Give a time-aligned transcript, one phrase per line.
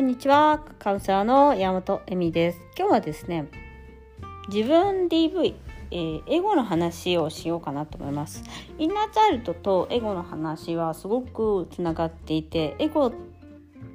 [0.00, 0.64] んにちは。
[0.78, 2.60] カウンセラーの山本恵美です。
[2.76, 3.48] 今日はですね
[4.48, 5.54] 自分 DV、
[5.90, 8.42] えー、エゴの話をしようかなと思います。
[8.78, 13.12] インナーチャイルドとエゴの話はすごくつながっていてエゴ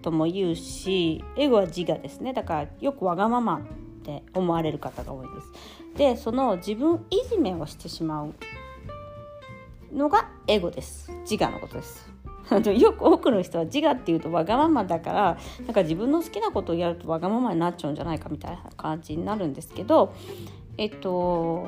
[0.04, 2.34] とも言うしエゴは自我ですね。
[2.34, 3.62] だからよくわがままっ
[4.04, 5.98] て思われる方が多いです。
[5.98, 8.34] でその自分いじめをしてしまう
[9.92, 11.12] のがエゴです。
[11.30, 12.15] 自我のことです。
[12.77, 20.13] よく多くの人は自我っていうとわがままだからなんか自分の好きなことをやるとわがままになっちゃうんじゃないかみたいな感じになるんですけど
[20.77, 21.67] えっと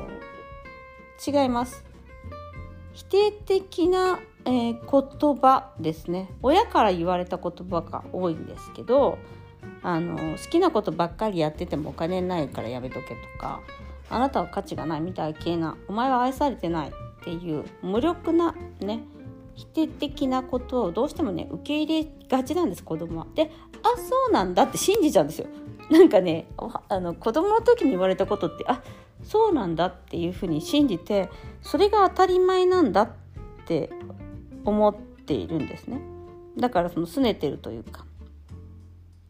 [1.26, 1.84] 違います。
[2.94, 6.32] 否定的な、えー、言葉ですね。
[6.42, 9.20] 親から言われた言葉が多いんですけど
[9.84, 13.62] あの好きなことばっかりやっててもお金ないからやめとけとか
[14.10, 16.92] あなたは価値がないみたい系なお前は愛されてないっ
[17.24, 19.04] ていう無力なね
[19.58, 23.28] 否定的なことをどうしてもね受け入れがちなんです子供は。
[23.34, 25.48] であそうなんだって信じちゃうんですよ。
[25.90, 26.48] なんかね
[26.90, 28.84] あの子供の時に言われたことってあ
[29.24, 31.30] そうなんだっていうふうに信じて
[31.62, 33.10] それが当たり前なんだっ
[33.66, 33.90] て
[34.64, 36.02] 思っているんですね。
[36.56, 38.06] だからその拗ねてるというか。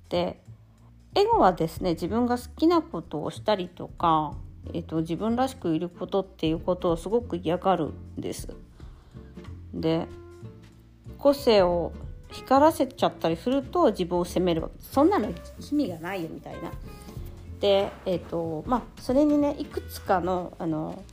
[0.09, 0.41] で
[1.15, 4.33] エゴはですね自分が好きなことをしたりとか、
[4.73, 8.53] えーと、と自分らしくいることっていうことをすごく嫌がるんです。
[9.73, 10.07] で
[11.17, 11.93] 個性を
[12.31, 15.29] 光らせちゃったりすると自分を責めるわけそんなの
[15.71, 16.71] 意味がないよみたいな。
[17.59, 21.03] でえ、ー、とまあそれにねいくつかのあの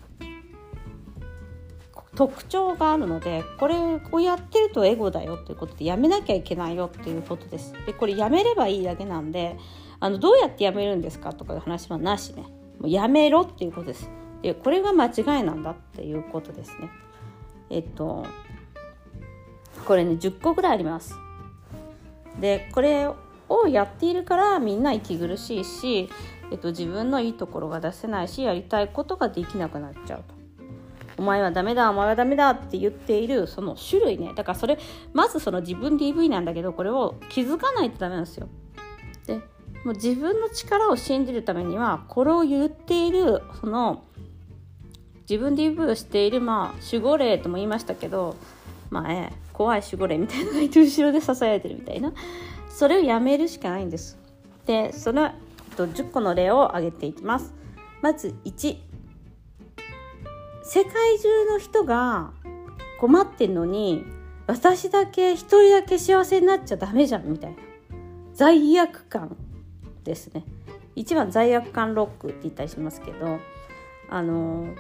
[2.17, 7.73] 特徴があるのでこれをやってるとエゴだよということでやめなきゃいけないよっていうことです。
[7.87, 9.57] でこれやめればいいだけなんで
[10.01, 12.43] あのどうやってやめるんですかとかいう話はなしね
[12.79, 14.11] もうやめろっていうことです。
[14.43, 16.91] でこれが間違いなんだっていうことですね。
[17.75, 18.25] えっと
[19.85, 21.17] これね10個ぐらいあります。
[22.41, 23.09] でこれ
[23.49, 26.09] をやっているからみんな息苦しいし、
[26.51, 30.35] えっと、自分のいいところが出せないしやりたいことができなくなっちゃうと。
[31.17, 34.79] お前はダメだお前はダメだって言っているその種類ねだからそれ
[35.13, 38.49] まずその自分 DV なんだけどこれを気づかないとダメなんですよ。
[39.27, 39.37] で
[39.85, 44.05] もう自分の力を信じるためにはこれを言っているその
[45.29, 48.37] 自分で DV をしているまあ守護霊とも言いましたけど
[48.91, 52.13] まあね怖い守護霊みたいなのがいて後ろで支えてるみたいな。
[52.69, 54.19] それをやめるしかないんです。
[54.67, 55.31] でその
[55.77, 57.55] 10個の例を挙げていきます。
[58.03, 58.77] まず1
[60.65, 62.33] 世界中の人が
[63.01, 64.05] 困ってんのに
[64.47, 67.57] 私だけ一人だけ幸せになっちゃダメじゃんみたいな。
[68.33, 69.37] 罪悪感
[70.03, 70.45] ですね。
[70.97, 73.39] 1番罪悪感ロックって言ったりしますけど
[74.09, 74.75] あの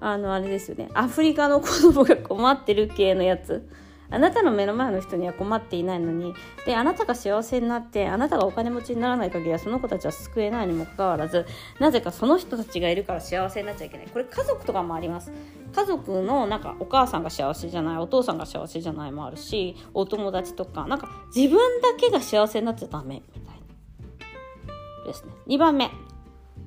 [0.00, 0.88] あのあれですよね。
[0.94, 3.68] アフリカの子供が困ってる系のやつ。
[4.12, 6.34] あなたの目の前の人には困っていないのに。
[6.66, 11.46] であなたが幸せになってあなたがお金持ちにならない限りはその子たちは救えないにもかかわらず
[11.78, 14.08] なぜかその人たちがいるから幸せになっちゃいけない。
[14.08, 15.30] これ家族とかもあります。
[15.72, 25.06] 家族のなんかお母さんが幸せじゃないお父さんが幸せじゃないもあるしお友達とかなんか自分だけが幸せになっちゃダメみたいな。
[25.06, 25.32] ですね。
[25.46, 25.90] 2番目。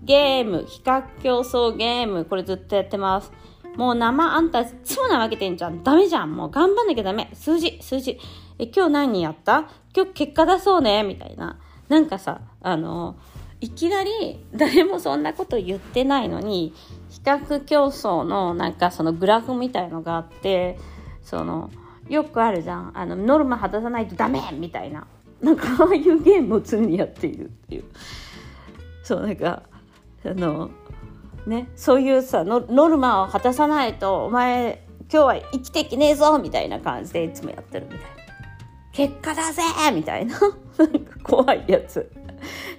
[0.03, 3.31] ゲーム、比較競争ゲーム、これずっとやってます。
[3.75, 5.83] もう生あんたいつも怠けてんじゃん。
[5.83, 6.35] ダメじゃん。
[6.35, 7.29] もう頑張んなきゃダメ。
[7.33, 8.19] 数字、数字。
[8.59, 9.69] え、今日何やった？
[9.95, 11.03] 今日結果出そうね。
[11.03, 11.57] みたいな。
[11.89, 13.15] なんかさ、あの、
[13.61, 16.73] いきなり誰もそんなこと言ってないのに、
[17.09, 20.77] 比較競争のなんかそのグラフみたいのがあって、
[21.23, 21.71] その、
[22.09, 22.91] よくあるじゃん。
[22.93, 25.07] あの、ノルマ果たさないとダメみたいな。
[25.41, 27.85] なんかああいうゲームを常にやっているっていう。
[29.01, 29.63] そう、なんか、
[30.25, 30.71] あの
[31.45, 38.07] ねそういうさノルマを果たさないとお前今日は生きてきねえぞみたいな感じでいつもやってるみたいな。
[38.93, 39.61] 結果だぜ
[39.93, 40.39] みたいな。
[40.77, 42.11] なんか怖いやつ。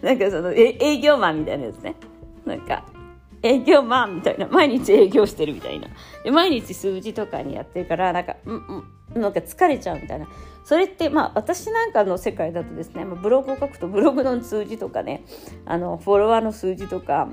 [0.02, 1.94] なんかその営業マンみたいなやつね。
[2.44, 2.84] なんか
[3.44, 4.48] 営業マンみたいな。
[4.48, 5.88] 毎日営業してるみたいな。
[6.24, 8.84] で毎日数字とかにやってるからなんかうん
[9.14, 10.26] うんなんか疲れちゃうみたいな。
[10.64, 15.24] それってまあ私なんかの世界だとですね、まあ、ブログを書くとブログの数字とかね
[15.66, 17.28] あのフォロワーの数字とか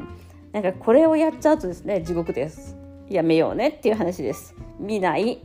[0.51, 2.75] なんかこれをやっちゃうとですね地獄です。
[3.09, 4.53] やめようねっていう話です。
[4.79, 5.41] 見ない。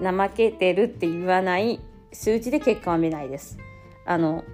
[0.00, 1.80] 怠けてるって言わない
[2.12, 3.58] 数字で結果は見ないです。
[4.06, 4.44] あの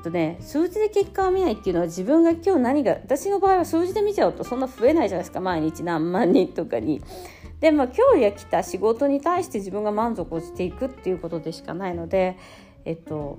[0.00, 5.40] えっとね数字で結果を見ないっていうのは自分が今日何が私の場合は数字で見ちゃうとそんな増えないじゃないですか。
[5.40, 7.02] 毎日何万人とかに。
[7.60, 12.38] でも今日や来た仕事に対して自分が満足をしていくっていうことでしかないので
[12.86, 13.38] えっと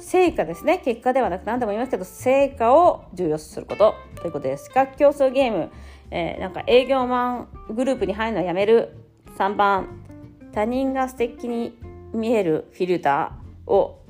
[0.00, 0.78] 成果ですね。
[0.84, 5.70] 結果ではなく何でも言いますけど成果を重要視することということです各競争ゲーム、
[6.10, 8.96] えー、なんか営業マングループに入るのはやめる。
[9.38, 10.04] 3番
[10.52, 11.78] 他人が素敵に
[12.12, 14.02] 見えるフィルターを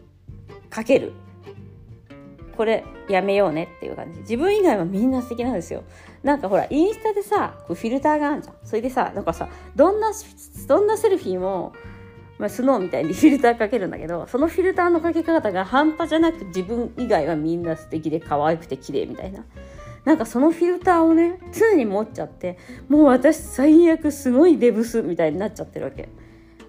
[0.70, 1.12] かける。
[2.58, 4.19] これやめようねっていう感じ。
[4.19, 5.84] 自分以外はみんな素敵なんですよ。
[6.25, 8.56] なんかほらインスタでさこうフィルターがあるじゃん。
[8.64, 10.10] それでさなんかさどんな
[10.66, 11.72] どんなセルフィーも、
[12.37, 19.44] まあ、スノーみたいに フィルターかけるんだけどそのフィルターのかけ方が半端じゃなく自分以外はみんな素敵で可愛くて綺麗みたいな。
[20.04, 22.58] なんかそのフィルターをね常に持っちゃって
[22.88, 26.08] もう私最悪すごいデブスみたいになっちゃってるわけ。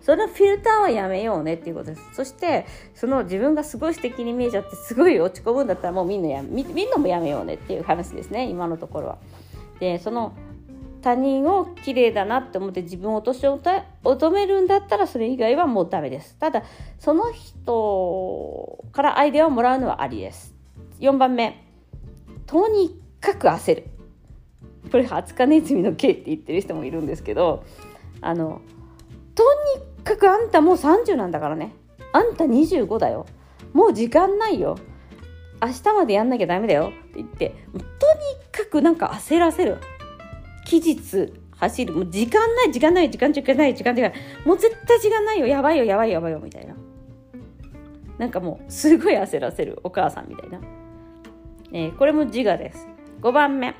[0.10, 2.02] そのフィルターはやめようねっていうことです。
[2.14, 2.66] そして
[2.96, 9.18] その自分がすごい素敵に見えちゃってすごい落ち込むんだったらもうみんなやみみんなもやめようねっていう話ですね今のところは。
[9.80, 10.34] でその
[11.04, 16.36] 他人を綺麗だなって思って自分を落とし求めるんだったらそれ以外はもうダメです。
[16.40, 16.64] ただ
[16.98, 20.56] その人からアイデアをもらうのはありです。
[21.02, 21.64] 4番目。
[22.48, 23.84] とにかく焦る。
[24.92, 27.64] これ20日ネズミの刑って言ってる人もいるんですけど
[28.22, 28.62] あの
[29.36, 29.44] と
[29.78, 31.74] にかくあんたもう30なんだからね。
[32.14, 33.26] あんた25だよ。
[33.74, 34.78] もう時間ないよ。
[35.62, 36.88] 明日までやんなきゃダメだよ。
[36.88, 37.84] って言ってとに
[38.52, 39.78] かくなんか焦らせる。
[40.66, 41.94] 期日走る。
[41.94, 44.14] もう時間ない時間ない時間時間ない時間時間
[44.46, 45.48] もう絶対時間ないよ。
[45.48, 46.76] やばいよやばいよやばいよみたいな。
[48.18, 49.80] なんかもうすごい焦らせる。
[49.84, 50.60] お母さんみたいな、
[51.72, 52.88] えー、これも自我です。
[53.22, 53.76] 5番目。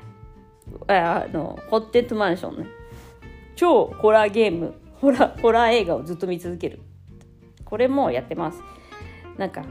[0.86, 2.66] あのホッテッドマンションね。
[3.56, 4.74] 超ホラーゲーム。
[5.00, 6.80] ホラホラー映画をずっと見続ける。
[7.64, 8.62] これもやってます。
[9.38, 9.64] なんか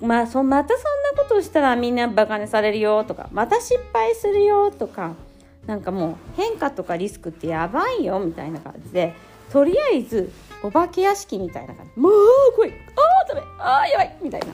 [0.00, 5.14] まあそまたそんなことしたらみんなバカにされるよとかまた失敗するよとか
[5.66, 9.14] なんかもう変化とかリスクってやばいよみたいな感じで
[9.50, 12.00] とりあえずお化け屋敷みたいな感じ。
[12.00, 12.12] もう
[12.56, 12.70] 来い。
[12.70, 12.74] あ
[13.24, 13.42] あダメ。
[13.58, 14.16] ああやばい。
[14.22, 14.46] みたいな。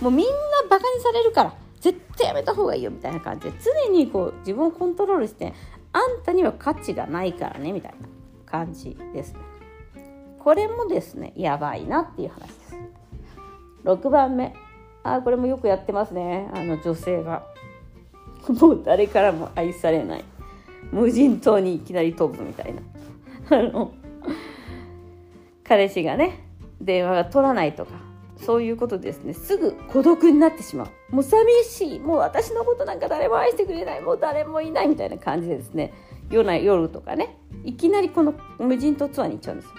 [0.00, 0.32] もうみんな
[0.70, 5.52] バカにされるから絶対やめた方がいいよみたいな感じで常にこう自分をコントロールして
[5.92, 8.15] あんたには価値がないからねみたいな。
[8.56, 9.40] 感じですね。
[10.38, 12.76] これもですねやばいなっていう話です。
[13.84, 14.54] 6番目。
[15.02, 16.48] あこれもよくやってますね。
[16.54, 17.44] あの女性が。
[18.48, 20.24] もう誰からも愛されない。
[20.92, 22.82] 無人島にいきなり飛ぶみたいな。
[23.58, 23.92] あの
[25.64, 26.44] 彼氏がね
[26.80, 28.06] 電話が取らないとか。
[28.38, 29.32] そういうことですね。
[29.32, 31.14] すぐ孤独になってしまう。
[31.14, 32.00] もう寂しい。
[32.00, 34.02] もう私のことなんか誰も愛してくれない。
[34.02, 35.94] もう誰もいないみたいな感じでですね。
[36.30, 37.38] 夜な夜とかね。
[37.66, 39.74] いきなりこの無人島ツアーに行っちゃうんですよ。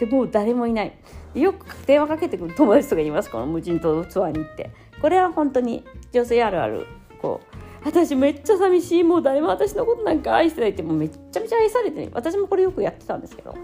[0.00, 0.96] でもう誰もいない。
[1.34, 4.70] よく電話かけてくる友達とかいますこの無人島ツアーに行って。
[5.00, 6.86] これは本当に女性あるある
[7.20, 12.10] こう私めっちゃ寂しいもう誰も私のことなんか愛してないってもうめちゃめちゃ愛されてる。
[12.14, 13.54] 私もこれよくやってたんですけど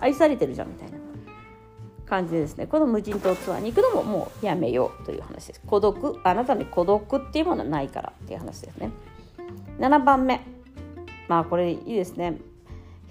[0.00, 0.98] 愛されてるじゃんみたいな
[2.06, 2.66] 感じでですね。
[2.66, 5.62] この無人島ツアーに行くのももうやめようという話です。
[5.66, 8.90] 孤独あなたに孤独っていうものはないからっていう話ですね。
[9.78, 10.42] 7番目。
[11.28, 12.51] まあこれいいですね。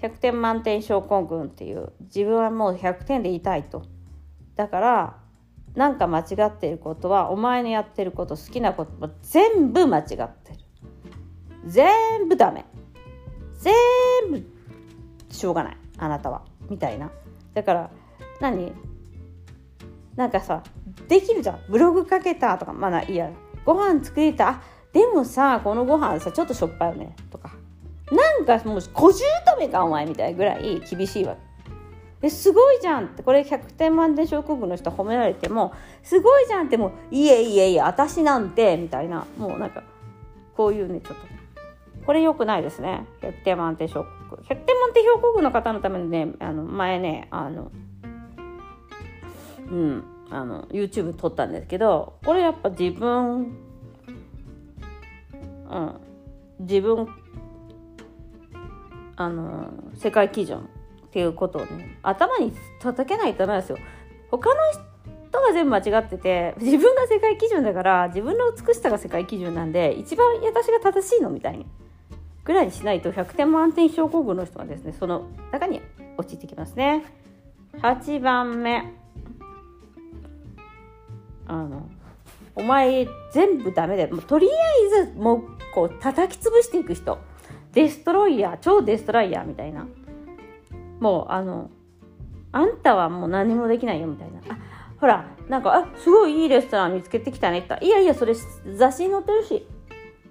[0.02, 3.84] 100点満点症候群っていう自分はもう100点でいたいと。
[4.56, 5.16] だから
[5.74, 10.28] なんか間違っていることはお前のやってること好きなことも全部間違ってる。
[11.66, 12.64] 全部ダメ。
[13.60, 13.72] 全
[14.30, 14.44] 部
[15.30, 15.76] しょうがない。
[15.98, 16.42] あなたは。
[16.68, 17.10] みたいな。
[17.54, 17.90] だから
[18.40, 18.72] 何？
[20.16, 20.62] なんかさ
[21.08, 21.60] できるじゃん。
[21.70, 23.30] ブログかけたとかまだいいや
[23.64, 24.48] ご飯作りた。
[24.48, 24.62] あ
[24.92, 27.16] でもさこのご飯さちょっとしょっぱいよね。
[27.30, 27.61] とか。
[28.12, 31.36] なんかもう小姑かお前みたいぐらい厳しいわ。
[32.20, 33.22] けすごいじゃんって。
[33.22, 35.72] これ100点満点症候群の人褒められても
[36.02, 39.82] すごいじゃんってもういえいえいえ私なんてみたいなもうなんか
[40.56, 41.26] こういうねちょっと。
[42.04, 43.06] これ良くないですね。
[43.22, 44.44] 100点満点症候群。
[44.44, 47.72] 100点満点症候群の方のためにねあの前ねあの
[49.70, 53.56] うんあの YouTube 撮ったんですけどこれやっぱ自分
[55.70, 56.00] うん
[56.60, 57.08] 自分
[59.16, 60.62] あの世界基準っ
[61.10, 63.78] ていうことをね頭に叩けないとダメですよ。
[64.30, 64.60] 他の
[65.28, 71.66] 人が全部間違ってて自分が世界基準だから自分の美しさが世界基準なんで一番私が正しいのみたいに
[72.44, 75.80] ぐらいにしないと100点満点症候群の人はですねその中に
[76.18, 77.04] 陥ってきますね。
[77.78, 78.92] 8番目。
[81.46, 81.88] あの
[82.54, 84.14] お前全部ダメだよ。
[84.14, 84.50] もうとりあ
[85.00, 85.42] えずもう
[85.74, 87.18] こう叩き潰していく人。
[87.72, 89.86] デストロイヤー超デストロイヤーみたいな。
[91.00, 91.70] もうあの
[92.52, 94.40] あんたはもう何もできないよみたいな。
[94.48, 94.58] あ
[95.00, 97.68] ほらなんかあすごいいいレストラン見つけてきたねって。
[97.68, 99.66] 言ったいやいやそれ雑誌に載ってるし。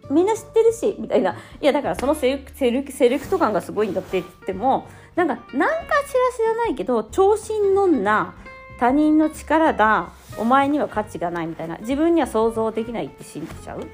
[0.10, 0.96] みんな知ってるし。
[1.00, 1.36] みたいな。
[1.62, 5.76] いやだからそのセルセルセレクト感がすごいんだって言ってもなんか何か
[6.08, 8.34] しら知らないけど調子に乗んな
[8.80, 11.78] 他人の力だお前には価値がないみたいな。
[11.80, 13.86] 自分には想像できないって信じちゃう。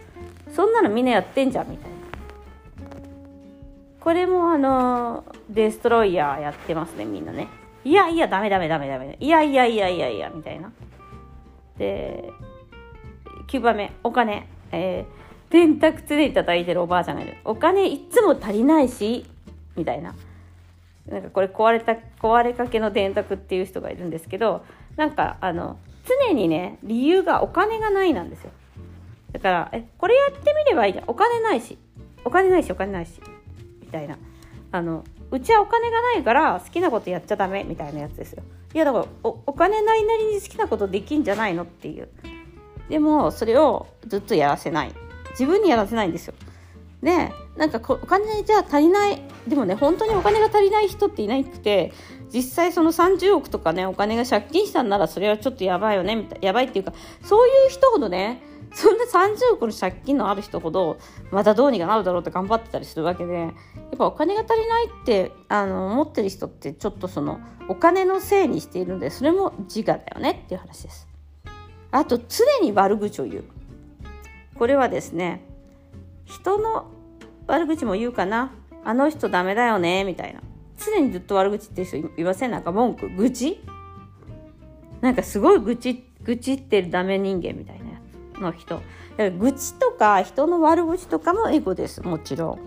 [0.54, 1.97] そんなのみんなやってんじゃんみたいな。
[4.08, 7.50] これもあのデストロイヤーやってますねみんなね。
[7.84, 9.18] いやいやダメダメダメダメ。
[9.20, 10.72] いやいやいやいやいやみたいな。
[11.78, 12.32] で
[13.50, 17.36] 9番目お金、えー、電卓常に叩いてるおばあちゃんがいる。
[17.44, 19.26] お金いつも足りないし
[19.76, 20.16] みたいな。
[21.10, 24.64] なんかこれ壊れた壊れかけの電卓っていう人がいるんですけど
[24.96, 25.80] なんかあの
[26.30, 28.52] 常にね理由がお金がないなんですよ。
[29.34, 31.04] だからえこれやってみればいいじゃん。
[31.08, 31.78] お金ないし。
[32.24, 33.20] お金ないしお金ないし。
[33.88, 34.18] みたいな。
[34.72, 38.44] あのうちはお金がないから好きなことやっちゃダメみたいなやつですよ。
[38.74, 42.10] いやだからおお金ないなりに好きなことできんじゃないのっていう。
[42.90, 44.94] でもそれをずっとやらせない。
[45.32, 46.34] 自分にやらせないんですよ。
[47.02, 49.22] でなんかお金じゃ足りない。
[49.48, 51.94] でもね本当にお金が足りない人っていなくて
[52.34, 58.42] 実際その30億とかねお金が借金したんならそれはちょっとやばいよねみたいやばいっていうかそういう人ほどね
[58.78, 61.00] そんな30億の借金のある人ほど
[61.32, 63.54] またどうにかなるだろうって頑張ってたりするわけでやっ
[63.98, 71.08] ぱお金が足りないってあの思ってる人ってちょっとそのお金のせいにしているんでそれも自我だよねっていう話です。
[71.90, 73.46] あと常に悪口を言う。
[74.60, 75.42] これはですね
[76.26, 76.86] 人の
[77.48, 78.52] 悪口も言うかな。
[78.84, 80.42] あの人ダメだよねみたいな。
[80.78, 82.52] 常にずっと悪口って人いません？
[82.52, 83.60] なんか文句愚痴？
[85.02, 87.87] なんかすごい愚痴愚痴ってるダメ人間みたいな。
[88.40, 88.82] の人。
[89.40, 92.02] 愚痴とか人の悪口とかもエゴです。
[92.02, 92.60] もちろん。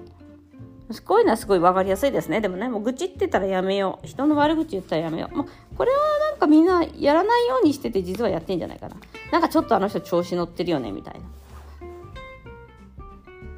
[1.04, 2.40] こういうのはすごい分かりやすいですね。
[2.40, 4.06] でもねもう愚痴って言ったらやめよう。
[4.06, 5.36] 人の悪口言ったらやめよう。
[5.36, 5.46] もう
[5.76, 5.98] これは
[6.30, 8.96] なんかみんなやらないようにしてて実はやってんじゃないかな。
[9.30, 11.20] なんかちょっとあの人調子乗ってるよねみたいな。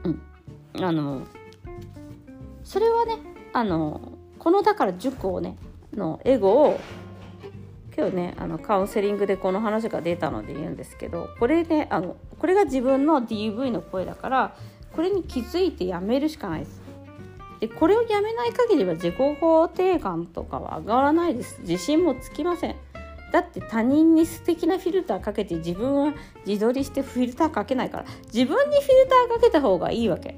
[0.05, 0.85] うん。
[0.85, 1.23] あの
[2.65, 3.19] それはね
[3.55, 5.57] あのこのだから塾をね
[5.95, 6.79] のエゴを
[7.97, 14.57] 今日ねあのカウンセリングでこの話が出たので言うんですけどこれねあのこれが自分の DV の声だから
[14.93, 16.83] これに気づいてやめるしかないです。
[17.61, 21.61] でこれをやめない限りは自己肯定感とかは上がらないです。
[21.61, 22.77] 自信もつきません。
[23.33, 26.13] だって他人に素敵なフィルターかけて自分は
[26.47, 30.37] 自撮りしてフィルターかけないから自分にフィルターかけた方がいいわけ。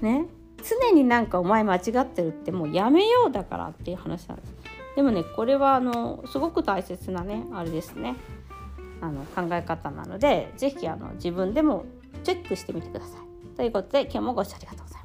[0.00, 0.26] ね。
[0.62, 4.54] 常になんかお前間違ってるってもうやめようだからっていう話なんです。
[4.96, 8.16] でもねこれはあのすごく大切なねあれですね。
[9.00, 11.84] あの考え方なので是非自分でも
[12.22, 13.56] チェックしてみてください。
[13.56, 15.03] ということで今日もご視聴ありがとうございました。